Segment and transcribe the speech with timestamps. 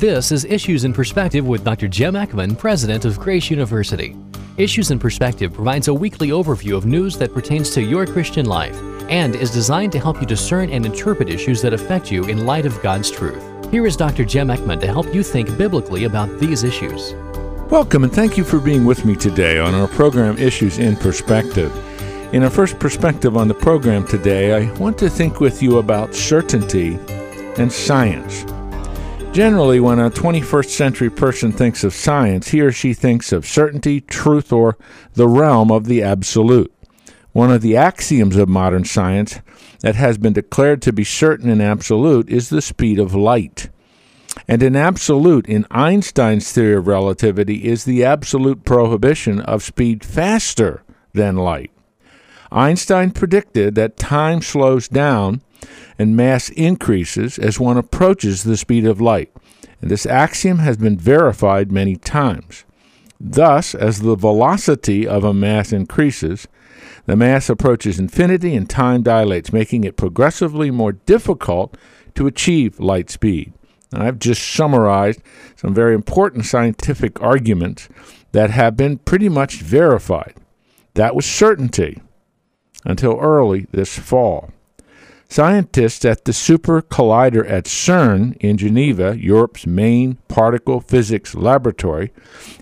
[0.00, 1.86] This is Issues in Perspective with Dr.
[1.86, 4.16] Jim Eckman, President of Grace University.
[4.56, 8.80] Issues in Perspective provides a weekly overview of news that pertains to your Christian life
[9.10, 12.64] and is designed to help you discern and interpret issues that affect you in light
[12.64, 13.44] of God's truth.
[13.70, 14.24] Here is Dr.
[14.24, 17.12] Jim Eckman to help you think biblically about these issues.
[17.70, 21.70] Welcome and thank you for being with me today on our program Issues in Perspective.
[22.32, 26.14] In our first perspective on the program today, I want to think with you about
[26.14, 26.98] certainty
[27.58, 28.46] and science.
[29.32, 34.00] Generally, when a 21st century person thinks of science, he or she thinks of certainty,
[34.00, 34.76] truth, or
[35.14, 36.74] the realm of the absolute.
[37.32, 39.38] One of the axioms of modern science
[39.82, 43.70] that has been declared to be certain and absolute is the speed of light.
[44.48, 50.82] And an absolute in Einstein's theory of relativity is the absolute prohibition of speed faster
[51.12, 51.70] than light.
[52.50, 55.40] Einstein predicted that time slows down
[55.98, 59.32] and mass increases as one approaches the speed of light,
[59.80, 62.64] and this axiom has been verified many times.
[63.20, 66.48] Thus, as the velocity of a mass increases,
[67.06, 71.76] the mass approaches infinity and time dilates, making it progressively more difficult
[72.14, 73.52] to achieve light speed.
[73.92, 75.20] And I've just summarized
[75.56, 77.88] some very important scientific arguments
[78.32, 80.34] that have been pretty much verified.
[80.94, 82.00] That was certainty
[82.84, 84.50] until early this fall.
[85.30, 92.12] Scientists at the Super Collider at CERN in Geneva, Europe's main particle physics laboratory,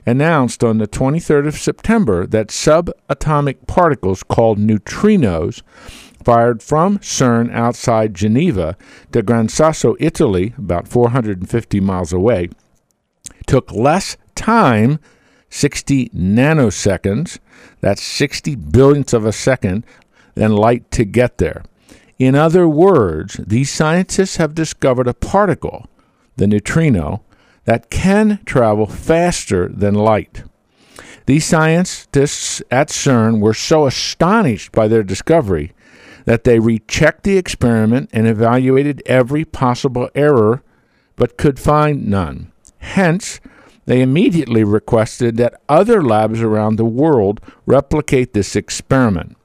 [0.04, 5.62] announced on the 23rd of September that subatomic particles called neutrinos
[6.22, 8.76] fired from CERN outside Geneva
[9.12, 12.50] to Gran Sasso, Italy, about 450 miles away,
[13.46, 14.98] took less time,
[15.48, 17.38] 60 nanoseconds,
[17.80, 19.86] that's 60 billionths of a second,
[20.34, 21.62] than light to get there.
[22.18, 25.86] In other words, these scientists have discovered a particle,
[26.36, 27.22] the neutrino,
[27.64, 30.42] that can travel faster than light.
[31.26, 35.72] These scientists at CERN were so astonished by their discovery
[36.24, 40.62] that they rechecked the experiment and evaluated every possible error,
[41.16, 42.52] but could find none.
[42.78, 43.40] Hence,
[43.86, 49.37] they immediately requested that other labs around the world replicate this experiment.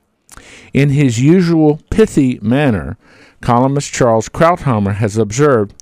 [0.74, 2.98] In his usual pithy manner,
[3.42, 5.74] columnist Charles Krauthammer has observed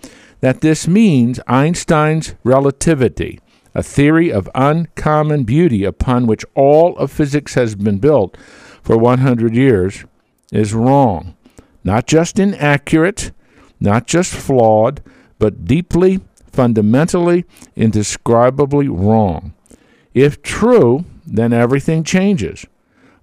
[0.41, 3.39] that this means Einstein's relativity,
[3.73, 8.35] a theory of uncommon beauty upon which all of physics has been built
[8.81, 10.05] for 100 years,
[10.51, 11.35] is wrong.
[11.83, 13.31] Not just inaccurate,
[13.79, 15.01] not just flawed,
[15.39, 16.19] but deeply,
[16.51, 17.45] fundamentally,
[17.75, 19.53] indescribably wrong.
[20.13, 22.65] If true, then everything changes.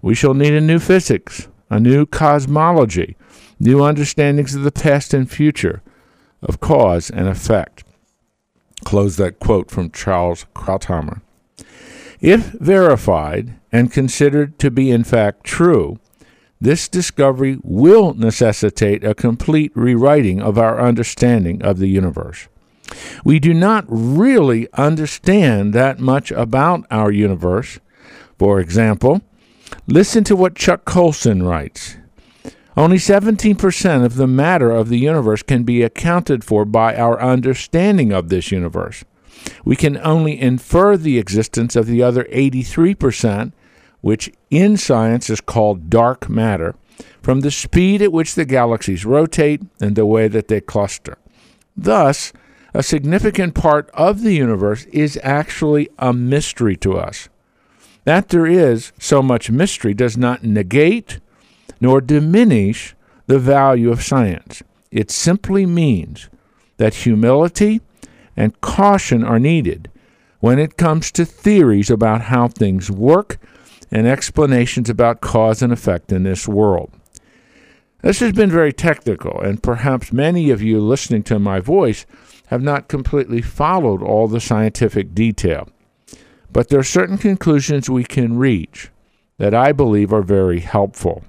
[0.00, 3.16] We shall need a new physics, a new cosmology,
[3.58, 5.82] new understandings of the past and future,
[6.42, 7.84] of cause and effect.
[8.84, 11.20] Close that quote from Charles Krauthammer.
[12.20, 15.98] If verified and considered to be in fact true,
[16.60, 22.48] this discovery will necessitate a complete rewriting of our understanding of the universe.
[23.24, 27.78] We do not really understand that much about our universe.
[28.38, 29.22] For example,
[29.86, 31.96] Listen to what Chuck Colson writes.
[32.76, 38.12] Only 17% of the matter of the universe can be accounted for by our understanding
[38.12, 39.04] of this universe.
[39.64, 43.52] We can only infer the existence of the other 83%,
[44.00, 46.76] which in science is called dark matter,
[47.20, 51.18] from the speed at which the galaxies rotate and the way that they cluster.
[51.76, 52.32] Thus,
[52.74, 57.28] a significant part of the universe is actually a mystery to us.
[58.04, 61.20] That there is so much mystery does not negate
[61.80, 62.94] nor diminish
[63.26, 64.62] the value of science.
[64.90, 66.28] It simply means
[66.78, 67.80] that humility
[68.36, 69.90] and caution are needed
[70.40, 73.38] when it comes to theories about how things work
[73.90, 76.90] and explanations about cause and effect in this world.
[78.02, 82.06] This has been very technical, and perhaps many of you listening to my voice
[82.46, 85.68] have not completely followed all the scientific detail.
[86.52, 88.90] But there are certain conclusions we can reach
[89.38, 91.24] that I believe are very helpful.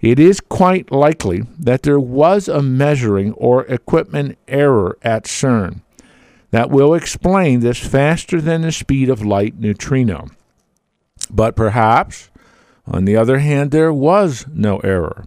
[0.00, 5.80] It is quite likely that there was a measuring or equipment error at CERN
[6.50, 10.28] that will explain this faster than the speed of light neutrino.
[11.30, 12.30] But perhaps,
[12.86, 15.26] on the other hand, there was no error.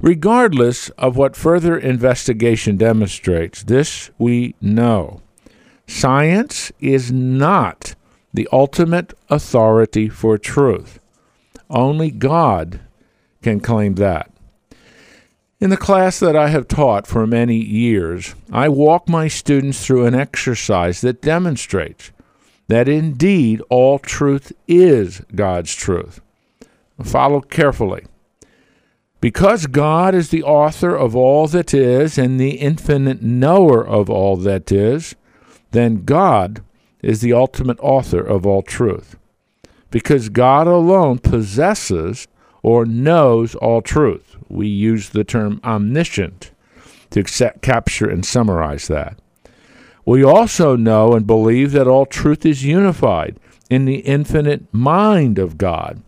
[0.00, 5.20] Regardless of what further investigation demonstrates, this we know.
[5.86, 7.94] Science is not
[8.32, 10.98] the ultimate authority for truth.
[11.68, 12.80] Only God
[13.42, 14.30] can claim that.
[15.60, 20.06] In the class that I have taught for many years, I walk my students through
[20.06, 22.10] an exercise that demonstrates
[22.68, 26.20] that indeed all truth is God's truth.
[27.02, 28.04] Follow carefully.
[29.20, 34.36] Because God is the author of all that is and the infinite knower of all
[34.38, 35.14] that is,
[35.70, 36.62] then God
[37.02, 39.16] is the ultimate author of all truth.
[39.90, 42.28] Because God alone possesses
[42.62, 44.36] or knows all truth.
[44.48, 46.52] We use the term omniscient
[47.10, 47.24] to
[47.60, 49.18] capture and summarize that.
[50.06, 53.38] We also know and believe that all truth is unified
[53.68, 56.02] in the infinite mind of God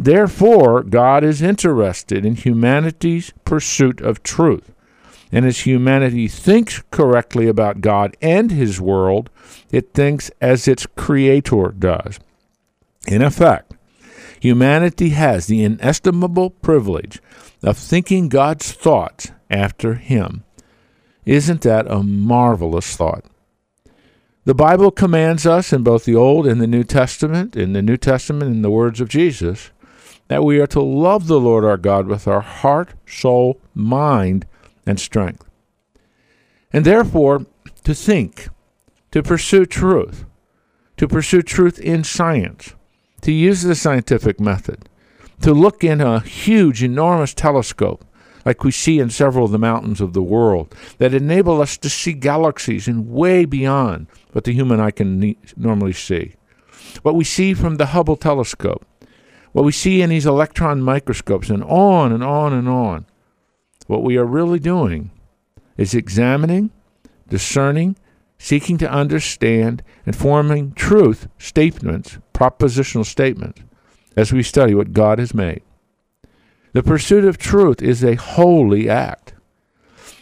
[0.00, 4.72] Therefore, God is interested in humanity's pursuit of truth.
[5.32, 9.30] And as humanity thinks correctly about God and His world,
[9.70, 12.18] it thinks as its Creator does.
[13.06, 13.74] In effect,
[14.40, 17.20] humanity has the inestimable privilege
[17.62, 20.44] of thinking God's thoughts after Him.
[21.24, 23.24] Isn't that a marvelous thought?
[24.44, 27.96] The Bible commands us in both the Old and the New Testament, in the New
[27.96, 29.70] Testament, in the words of Jesus,
[30.28, 34.46] that we are to love the Lord our God with our heart, soul, mind,
[34.86, 35.44] and strength.
[36.72, 37.46] And therefore,
[37.84, 38.48] to think,
[39.10, 40.24] to pursue truth,
[40.96, 42.74] to pursue truth in science,
[43.22, 44.88] to use the scientific method,
[45.42, 48.04] to look in a huge, enormous telescope,
[48.44, 51.90] like we see in several of the mountains of the world, that enable us to
[51.90, 56.34] see galaxies and way beyond what the human eye can normally see.
[57.02, 58.84] What we see from the Hubble telescope,
[59.52, 63.06] what we see in these electron microscopes, and on and on and on.
[63.90, 65.10] What we are really doing
[65.76, 66.70] is examining,
[67.28, 67.96] discerning,
[68.38, 73.62] seeking to understand, and forming truth statements, propositional statements,
[74.14, 75.62] as we study what God has made.
[76.72, 79.34] The pursuit of truth is a holy act.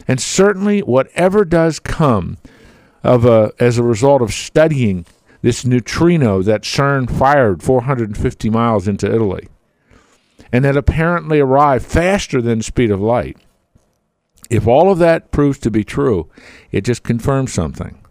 [0.09, 2.39] And certainly, whatever does come
[3.05, 5.05] of a, as a result of studying
[5.43, 9.47] this neutrino that CERN fired 450 miles into Italy,
[10.51, 13.37] and that apparently arrived faster than the speed of light.
[14.51, 16.31] If all of that proves to be true,
[16.73, 18.03] it just confirms something.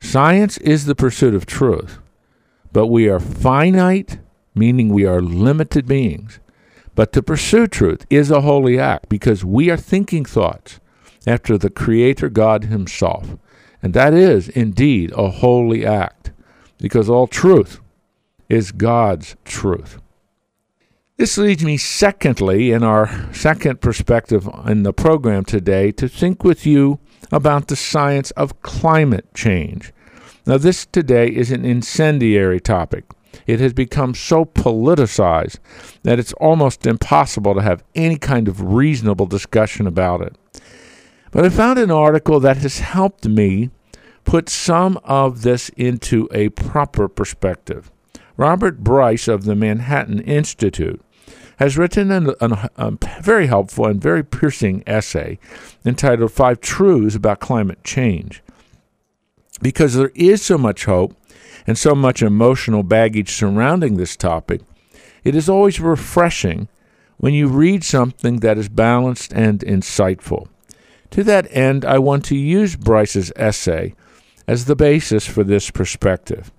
[0.00, 1.98] Science is the pursuit of truth,
[2.72, 4.18] but we are finite,
[4.54, 6.40] meaning we are limited beings.
[6.94, 10.78] But to pursue truth is a holy act because we are thinking thoughts
[11.26, 13.36] after the Creator God Himself.
[13.82, 16.32] And that is indeed a holy act,
[16.78, 17.80] because all truth
[18.48, 20.00] is God's truth.
[21.16, 26.66] This leads me, secondly, in our second perspective in the program today, to think with
[26.66, 26.98] you
[27.30, 29.92] about the science of climate change.
[30.44, 33.04] Now, this today is an incendiary topic.
[33.46, 35.60] It has become so politicized
[36.02, 40.36] that it's almost impossible to have any kind of reasonable discussion about it.
[41.30, 43.70] But I found an article that has helped me
[44.24, 47.92] put some of this into a proper perspective.
[48.36, 51.00] Robert Bryce of the Manhattan Institute
[51.58, 52.10] has written
[52.40, 52.92] a
[53.22, 55.38] very helpful and very piercing essay
[55.84, 58.42] entitled Five Truths About Climate Change.
[59.62, 61.16] Because there is so much hope
[61.64, 64.62] and so much emotional baggage surrounding this topic,
[65.22, 66.68] it is always refreshing
[67.18, 70.48] when you read something that is balanced and insightful.
[71.10, 73.94] To that end, I want to use Bryce's essay
[74.48, 76.50] as the basis for this perspective.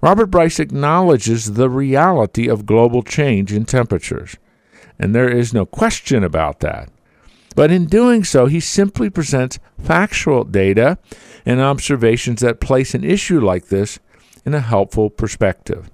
[0.00, 4.36] Robert Bryce acknowledges the reality of global change in temperatures,
[4.98, 6.90] and there is no question about that.
[7.54, 10.98] But in doing so, he simply presents factual data
[11.44, 13.98] and observations that place an issue like this
[14.46, 15.90] in a helpful perspective.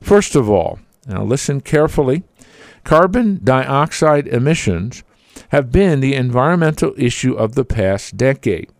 [0.00, 2.24] First of all, now listen carefully
[2.84, 5.04] carbon dioxide emissions
[5.50, 8.70] have been the environmental issue of the past decade.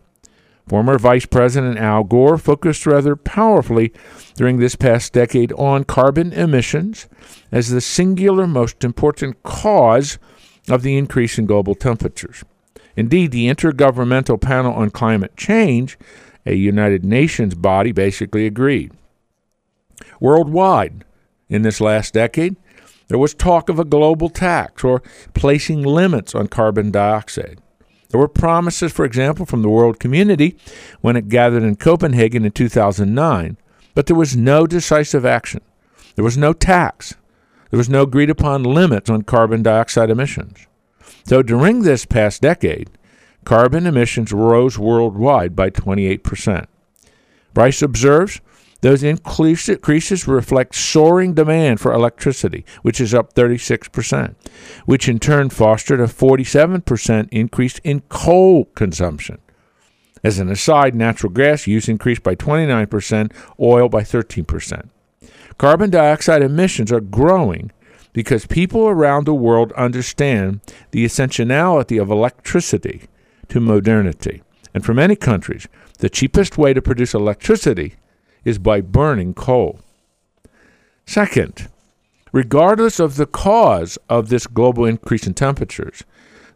[0.67, 3.91] Former Vice President Al Gore focused rather powerfully
[4.35, 7.07] during this past decade on carbon emissions
[7.51, 10.17] as the singular most important cause
[10.69, 12.43] of the increase in global temperatures.
[12.95, 15.97] Indeed, the Intergovernmental Panel on Climate Change,
[16.45, 18.91] a United Nations body, basically agreed.
[20.19, 21.03] Worldwide,
[21.49, 22.55] in this last decade,
[23.07, 25.01] there was talk of a global tax or
[25.33, 27.59] placing limits on carbon dioxide.
[28.11, 30.57] There were promises, for example, from the world community
[30.99, 33.57] when it gathered in Copenhagen in 2009,
[33.95, 35.61] but there was no decisive action.
[36.15, 37.15] There was no tax.
[37.69, 40.67] There was no agreed upon limits on carbon dioxide emissions.
[41.25, 42.89] So during this past decade,
[43.45, 46.65] carbon emissions rose worldwide by 28%.
[47.53, 48.41] Bryce observes
[48.81, 54.35] Those increases reflect soaring demand for electricity, which is up 36%,
[54.85, 59.37] which in turn fostered a 47% increase in coal consumption.
[60.23, 64.89] As an aside, natural gas use increased by 29%, oil by 13%.
[65.57, 67.71] Carbon dioxide emissions are growing
[68.13, 70.59] because people around the world understand
[70.89, 73.03] the essentiality of electricity
[73.47, 74.41] to modernity.
[74.73, 75.67] And for many countries,
[75.99, 77.95] the cheapest way to produce electricity
[78.43, 79.79] is by burning coal.
[81.05, 81.67] Second,
[82.31, 86.03] regardless of the cause of this global increase in temperatures,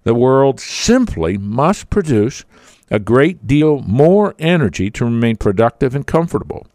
[0.04, 2.46] the world simply must produce
[2.92, 6.68] a great deal more energy to remain productive and comfortable.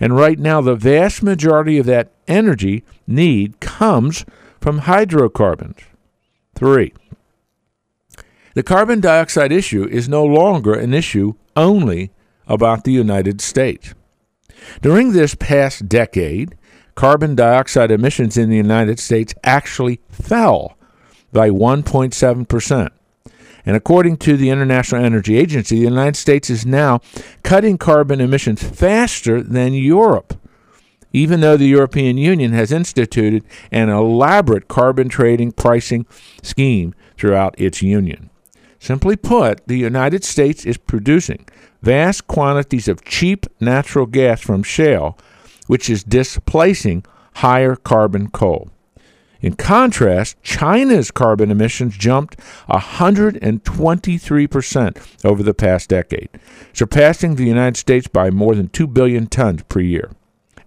[0.00, 4.24] And right now, the vast majority of that energy need comes
[4.60, 5.78] from hydrocarbons.
[6.54, 6.92] Three,
[8.54, 12.10] the carbon dioxide issue is no longer an issue only
[12.46, 13.94] about the United States.
[14.82, 16.56] During this past decade,
[16.94, 20.76] carbon dioxide emissions in the United States actually fell
[21.32, 22.90] by 1.7%.
[23.66, 27.00] And according to the International Energy Agency, the United States is now
[27.42, 30.34] cutting carbon emissions faster than Europe,
[31.12, 36.06] even though the European Union has instituted an elaborate carbon trading pricing
[36.42, 38.30] scheme throughout its union.
[38.80, 41.44] Simply put, the United States is producing
[41.82, 45.18] vast quantities of cheap natural gas from shale,
[45.66, 47.04] which is displacing
[47.34, 48.70] higher carbon coal.
[49.40, 56.28] In contrast, China's carbon emissions jumped 123% over the past decade,
[56.72, 60.10] surpassing the United States by more than 2 billion tons per year.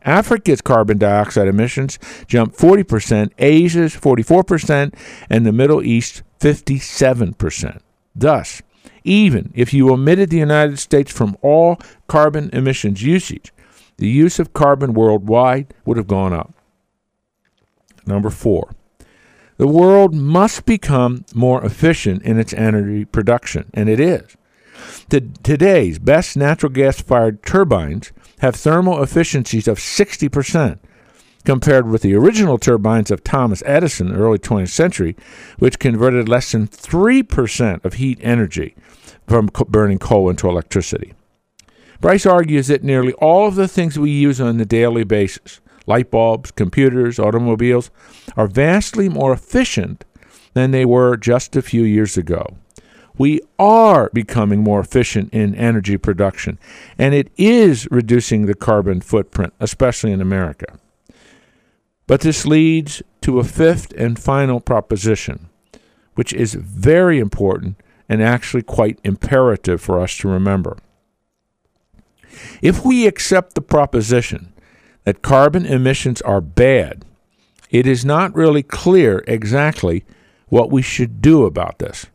[0.04, 4.96] Africa's carbon dioxide emissions jumped 40%, Asia's 44%,
[5.30, 7.82] and the Middle East 57%.
[8.16, 8.62] Thus,
[9.04, 13.54] even if you omitted the United States from all carbon emissions usage,
[13.98, 16.54] the use of carbon worldwide would have gone up.
[18.06, 18.72] Number four,
[19.58, 24.36] the world must become more efficient in its energy production, and it is.
[25.10, 30.80] Today's best natural gas fired turbines have thermal efficiencies of 60%,
[31.42, 35.16] compared with the original turbines of Thomas Edison in the early 20th century,
[35.60, 38.76] which converted less than 3% of heat energy
[39.28, 41.14] from burning coal into electricity.
[42.00, 46.12] Bryce argues that nearly all of the things we use on a daily basis light
[46.12, 47.90] bulbs, computers, automobiles
[48.38, 50.06] are vastly more efficient
[50.54, 52.46] than they were just a few years ago.
[53.18, 56.60] We are becoming more efficient in energy production,
[56.98, 60.80] and it is reducing the carbon footprint, especially in America.
[62.08, 65.50] But this leads to a fifth and final proposition,
[66.16, 67.78] which is very important
[68.10, 70.78] and actually quite imperative for us to remember.
[72.62, 74.54] If we accept the proposition
[75.04, 77.06] that carbon emissions are bad,
[77.70, 80.04] it is not really clear exactly
[80.48, 82.08] what we should do about this.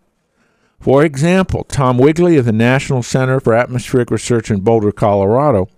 [0.78, 5.68] For example, Tom Wigley of the National Center for Atmospheric Research in Boulder, Colorado,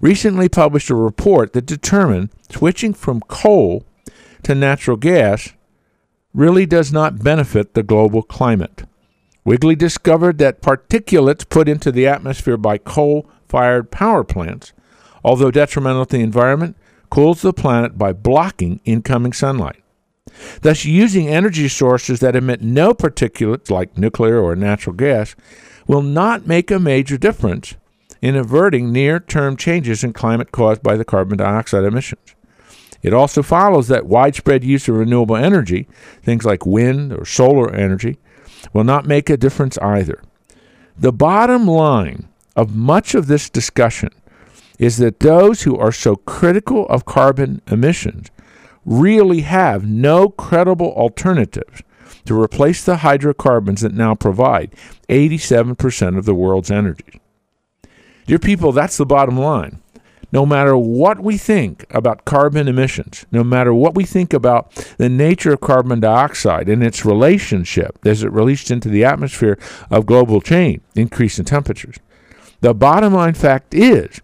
[0.00, 3.84] recently published a report that determined switching from coal
[4.42, 5.52] to natural gas
[6.32, 8.84] really does not benefit the global climate.
[9.44, 14.72] Wigley discovered that particulates put into the atmosphere by coal fired power plants,
[15.24, 16.76] although detrimental to the environment,
[17.10, 19.82] cools the planet by blocking incoming sunlight.
[20.62, 25.34] Thus, using energy sources that emit no particulates, like nuclear or natural gas,
[25.86, 27.74] will not make a major difference
[28.22, 32.34] in averting near term changes in climate caused by the carbon dioxide emissions.
[33.02, 35.88] It also follows that widespread use of renewable energy,
[36.22, 38.18] things like wind or solar energy,
[38.72, 40.22] will not make a difference either.
[40.98, 44.10] The bottom line of much of this discussion
[44.78, 48.28] is that those who are so critical of carbon emissions
[48.84, 51.82] really have no credible alternatives
[52.26, 54.74] to replace the hydrocarbons that now provide
[55.08, 57.20] 87% of the world's energy.
[58.30, 59.82] Dear people, that's the bottom line
[60.30, 65.08] no matter what we think about carbon emissions, no matter what we think about the
[65.08, 69.58] nature of carbon dioxide and its relationship as it released into the atmosphere
[69.90, 71.96] of global change, increase in temperatures,
[72.60, 74.20] the bottom line fact is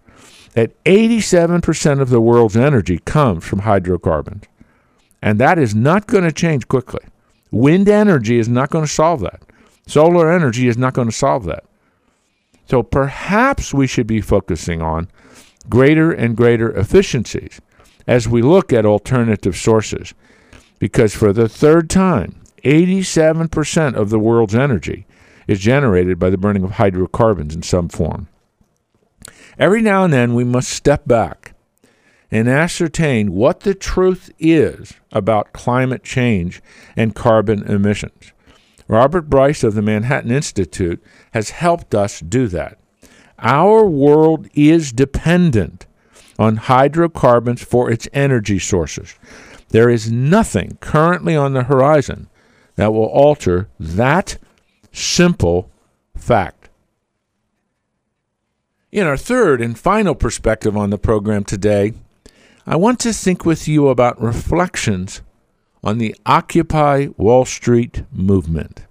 [0.53, 4.45] that 87% of the world's energy comes from hydrocarbons.
[5.21, 7.03] And that is not going to change quickly.
[7.51, 9.41] Wind energy is not going to solve that.
[9.85, 11.65] Solar energy is not going to solve that.
[12.67, 15.09] So perhaps we should be focusing on
[15.69, 17.61] greater and greater efficiencies
[18.05, 20.13] as we look at alternative sources.
[20.79, 25.05] Because for the third time, 87% of the world's energy
[25.47, 28.27] is generated by the burning of hydrocarbons in some form.
[29.57, 31.53] Every now and then, we must step back
[32.29, 36.61] and ascertain what the truth is about climate change
[36.95, 38.33] and carbon emissions.
[38.87, 42.77] Robert Bryce of the Manhattan Institute has helped us do that.
[43.39, 45.85] Our world is dependent
[46.39, 49.15] on hydrocarbons for its energy sources.
[49.69, 52.29] There is nothing currently on the horizon
[52.75, 54.37] that will alter that
[54.91, 55.69] simple
[56.15, 56.69] fact.
[58.91, 61.93] In our third and final perspective on the program today,
[62.65, 65.21] I want to think with you about reflections
[65.83, 68.85] on the Occupy Wall Street movement.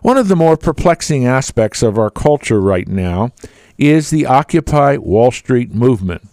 [0.00, 3.30] One of the more perplexing aspects of our culture right now
[3.78, 6.28] is the Occupy Wall Street movement.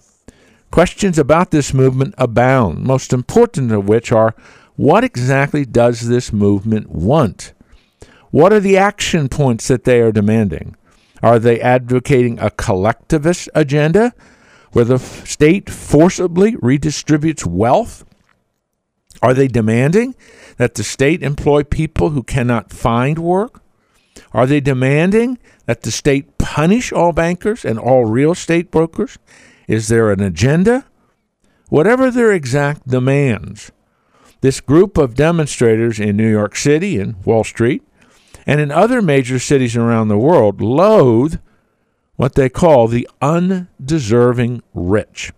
[0.71, 4.35] Questions about this movement abound, most important of which are
[4.75, 7.53] what exactly does this movement want?
[8.31, 10.75] What are the action points that they are demanding?
[11.21, 14.13] Are they advocating a collectivist agenda
[14.71, 18.05] where the state forcibly redistributes wealth?
[19.21, 20.15] Are they demanding
[20.57, 23.61] that the state employ people who cannot find work?
[24.31, 29.17] Are they demanding that the state punish all bankers and all real estate brokers?
[29.67, 30.85] Is there an agenda?
[31.69, 33.71] Whatever their exact demands,
[34.41, 37.83] this group of demonstrators in New York City and Wall Street
[38.45, 41.39] and in other major cities around the world loathe
[42.15, 45.31] what they call the undeserving rich.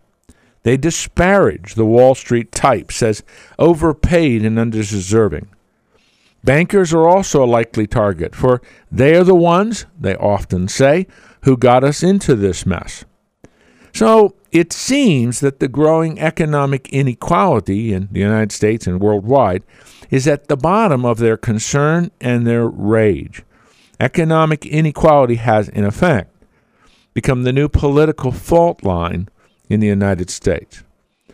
[0.64, 3.24] They disparage the Wall Street types as
[3.58, 5.50] overpaid and undeserving.
[6.44, 11.08] Bankers are also a likely target, for they are the ones, they often say,
[11.44, 13.06] who got us into this mess.
[13.94, 19.64] So it seems that the growing economic inequality in the United States and worldwide
[20.10, 23.44] is at the bottom of their concern and their rage.
[24.00, 26.34] Economic inequality has, in effect,
[27.14, 29.30] become the new political fault line
[29.72, 30.84] in the United States.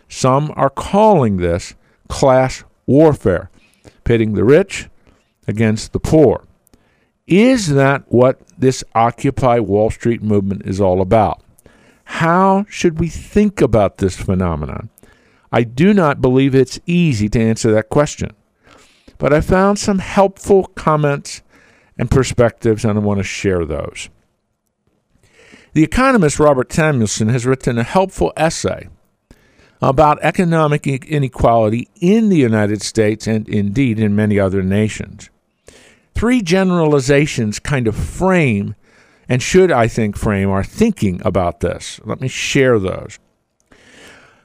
[0.08, 1.74] Some are calling this
[2.08, 3.50] class warfare,
[4.03, 4.89] pitting the rich
[5.48, 6.44] against the poor.
[7.25, 11.41] Is that what this Occupy Wall Street movement is all about?
[12.03, 14.89] How should we think about this phenomenon?
[15.52, 18.32] I do not believe it's easy to answer that question,
[19.17, 21.41] but I found some helpful comments
[21.97, 24.10] and perspectives, and I want to share those.
[25.78, 28.88] The economist Robert Samuelson has written a helpful essay
[29.80, 35.30] about economic inequality in the United States and indeed in many other nations.
[36.16, 38.74] Three generalizations kind of frame
[39.30, 42.02] and should, I think, frame our thinking about this.
[42.04, 43.20] Let me share those.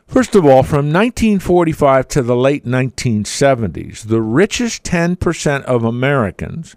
[0.06, 6.76] First of all, from 1945 to the late 1970s, the richest 10% of Americans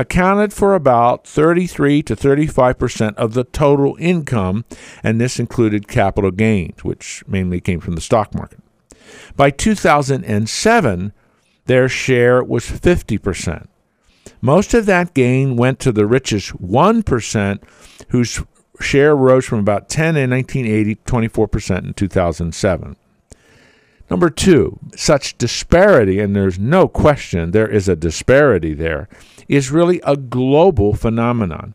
[0.00, 4.64] accounted for about 33 to 35 percent of the total income,
[5.02, 8.60] and this included capital gains, which mainly came from the stock market.
[9.36, 11.12] By 2007,
[11.66, 13.68] their share was 50 percent.
[14.40, 17.62] Most of that gain went to the richest 1%,
[18.08, 18.42] whose
[18.80, 22.96] share rose from about 10 in 1980 to 24% in 2007.
[24.10, 29.08] Number two, such disparity, and there's no question there is a disparity there,
[29.48, 31.74] is really a global phenomenon.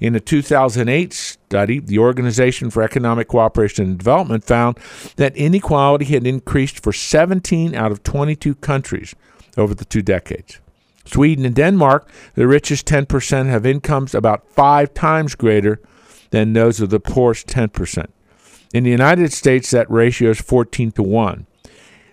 [0.00, 4.78] In a 2008 study, the Organization for Economic Cooperation and Development found
[5.16, 9.14] that inequality had increased for 17 out of 22 countries
[9.58, 10.60] over the two decades.
[11.04, 15.80] Sweden and Denmark, the richest 10%, have incomes about five times greater
[16.30, 18.06] than those of the poorest 10%.
[18.74, 21.46] In the United States, that ratio is 14 to 1.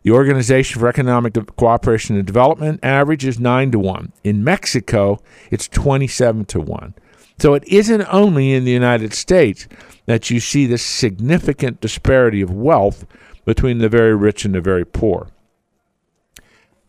[0.04, 4.12] The Organization for Economic Cooperation and Development average is 9 to 1.
[4.26, 6.94] In Mexico, it's 27 to 1.
[7.40, 9.68] So it isn't only in the United States
[10.06, 13.06] that you see this significant disparity of wealth
[13.46, 15.30] between the very rich and the very poor.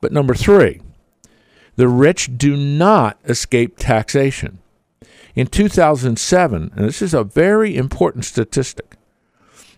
[0.01, 0.81] But number three,
[1.77, 4.59] the rich do not escape taxation.
[5.37, 8.97] In 2007, and this is a very important statistic,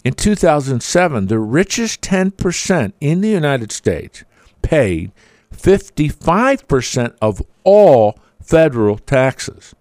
[0.07, 4.23] in 2007, the richest 10% in the United States
[4.62, 5.11] paid
[5.53, 9.75] 55% of all federal taxes.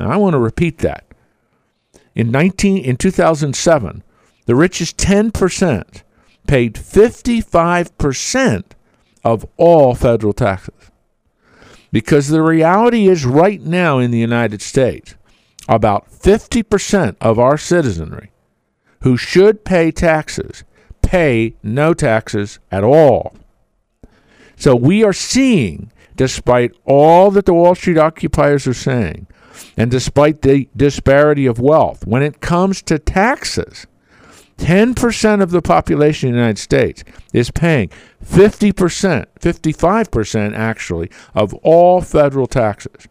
[0.00, 1.04] Now, I want to repeat that.
[2.16, 4.02] In, 19, in 2007,
[4.46, 6.02] the richest 10%
[6.48, 8.64] paid 55%
[9.22, 10.90] of all federal taxes.
[11.92, 15.14] Because the reality is, right now in the United States,
[15.68, 18.29] about 50% of our citizenry
[19.00, 20.64] who should pay taxes
[21.10, 23.34] pay no taxes at all.
[24.56, 29.26] So we are seeing, despite all that the Wall Street occupiers are saying,
[29.76, 33.88] and despite the disparity of wealth, when it comes to taxes,
[34.58, 37.88] 10% of the population in the United States is paying
[38.24, 43.08] 50%, 55% actually, of all federal taxes.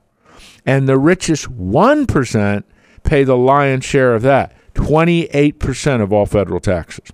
[0.66, 2.64] And the richest 1%
[3.04, 7.10] pay the lion's share of that, 28% of all federal taxes.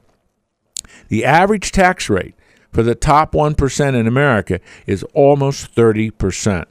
[1.07, 2.35] The average tax rate
[2.71, 6.65] for the top 1% in America is almost 30%.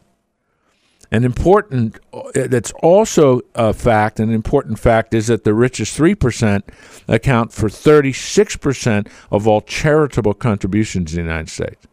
[1.10, 6.62] An important uh, that's also a fact, an important fact is that the richest 3%
[7.06, 11.86] account for 36% of all charitable contributions in the United States.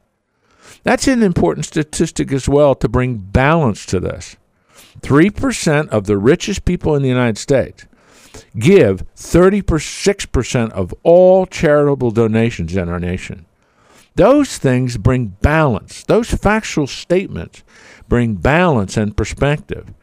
[0.83, 4.37] That's an important statistic as well to bring balance to this.
[5.01, 7.85] 3% of the richest people in the United States
[8.57, 13.45] give 36% of all charitable donations in our nation.
[14.15, 16.03] Those things bring balance.
[16.03, 17.63] Those factual statements
[18.09, 19.93] bring balance and perspective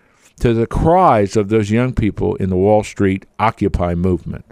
[0.41, 4.45] to the cries of those young people in the Wall Street Occupy movement.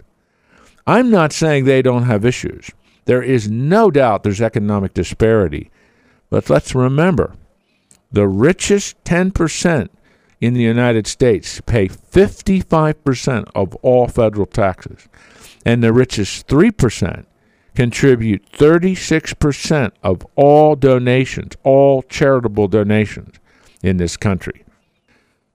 [0.85, 2.71] I'm not saying they don't have issues.
[3.05, 5.71] There is no doubt there's economic disparity.
[6.29, 7.33] But let's remember
[8.11, 9.89] the richest 10%
[10.39, 15.07] in the United States pay 55% of all federal taxes,
[15.65, 17.25] and the richest 3%
[17.75, 23.35] contribute 36% of all donations, all charitable donations
[23.83, 24.63] in this country.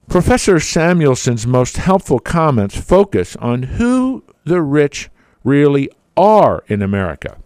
[0.09, 5.09] Professor Samuelson's most helpful comments focus on who the rich
[5.43, 7.39] really are in America.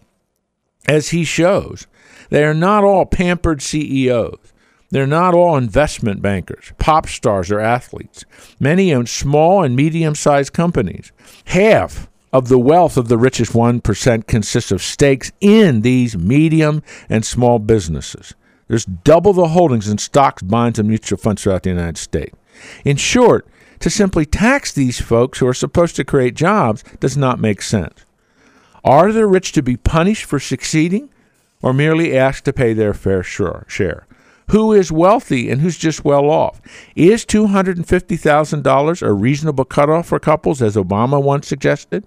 [0.87, 1.87] As he shows,
[2.29, 4.53] they are not all pampered CEOs.
[4.89, 8.23] They're not all investment bankers, pop stars, or athletes.
[8.59, 11.11] Many own small and medium sized companies.
[11.45, 17.25] Half of the wealth of the richest 1% consists of stakes in these medium and
[17.25, 18.33] small businesses.
[18.67, 22.35] There's double the holdings in stocks, bonds, and mutual funds throughout the United States.
[22.83, 23.47] In short,
[23.79, 28.05] to simply tax these folks who are supposed to create jobs does not make sense.
[28.83, 31.09] Are the rich to be punished for succeeding
[31.61, 34.06] or merely asked to pay their fair share?
[34.51, 36.61] Who is wealthy and who's just well off?
[36.95, 42.05] Is $250,000 a reasonable cutoff for couples, as Obama once suggested?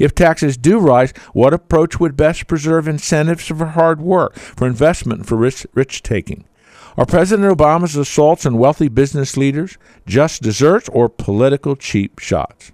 [0.00, 5.26] If taxes do rise, what approach would best preserve incentives for hard work, for investment,
[5.26, 6.44] for rich taking?
[6.96, 12.72] Are President Obama's assaults on wealthy business leaders just desserts or political cheap shots?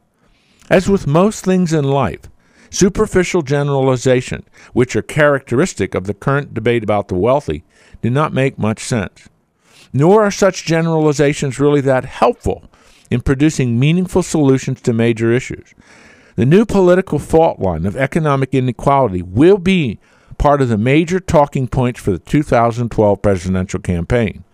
[0.70, 2.30] As with most things in life,
[2.70, 7.62] superficial generalization, which are characteristic of the current debate about the wealthy,
[8.07, 9.29] do not make much sense.
[9.92, 12.71] Nor are such generalizations really that helpful
[13.11, 15.75] in producing meaningful solutions to major issues.
[16.37, 19.99] The new political fault line of economic inequality will be
[20.38, 24.45] part of the major talking points for the 2012 presidential campaign.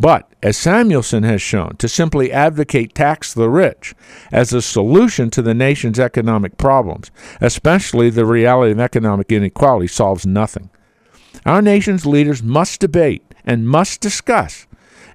[0.00, 3.94] But, as Samuelson has shown, to simply advocate tax the rich
[4.32, 7.10] as a solution to the nation's economic problems,
[7.42, 10.70] especially the reality of economic inequality, solves nothing.
[11.44, 14.66] Our nation's leaders must debate and must discuss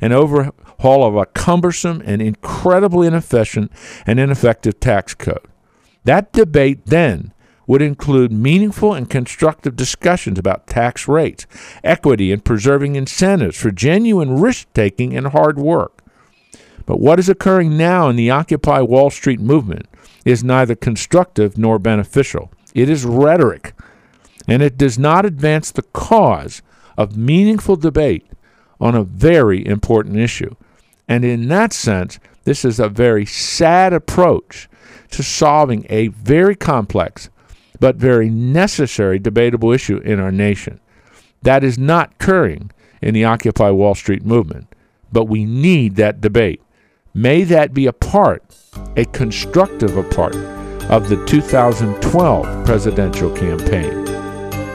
[0.02, 3.72] an overhaul of a cumbersome and incredibly inefficient
[4.06, 5.48] and ineffective tax code.
[6.04, 7.34] That debate then
[7.68, 11.46] would include meaningful and constructive discussions about tax rates,
[11.84, 16.04] equity, and preserving incentives for genuine risk taking and hard work.
[16.88, 19.88] But what is occurring now in the Occupy Wall Street movement
[20.26, 22.52] is neither constructive nor beneficial.
[22.74, 23.74] It is rhetoric,
[24.50, 26.62] and it does not advance the cause
[26.98, 28.26] of meaningful debate
[28.82, 30.56] on a very important issue.
[31.08, 34.68] And in that sense, this is a very sad approach
[35.12, 37.30] to solving a very complex
[37.80, 40.80] but very necessary debatable issue in our nation.
[41.44, 44.68] That is not occurring in the Occupy Wall Street movement,
[45.12, 46.62] but we need that debate.
[47.14, 48.44] May that be a part,
[48.98, 50.36] a constructive part,
[50.90, 54.09] of the 2012 presidential campaign.